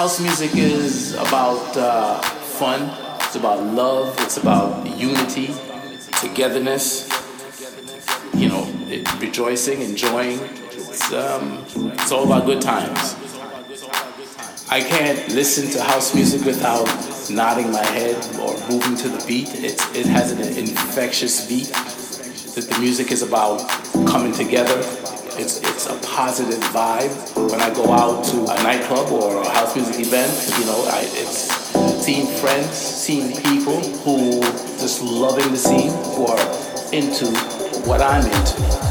[0.00, 2.80] house music is about uh, fun.
[3.20, 4.18] It's about love.
[4.20, 5.48] It's about unity,
[6.22, 7.06] togetherness.
[8.32, 8.64] You know,
[9.18, 10.38] rejoicing, enjoying.
[10.72, 11.66] It's um,
[12.00, 13.14] it's all about good times.
[14.70, 16.88] I can't listen to house music without
[17.28, 19.50] nodding my head or moving to the beat.
[19.52, 21.68] It has an infectious beat.
[22.54, 23.68] That the music is about
[24.08, 24.80] coming together.
[25.40, 27.50] It's, it's a positive vibe.
[27.50, 31.00] When I go out to a nightclub or a house music event, you know, I,
[31.14, 37.24] it's seeing friends, seeing people who just loving the scene, who are into
[37.88, 38.89] what I'm into.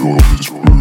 [0.00, 0.79] Job is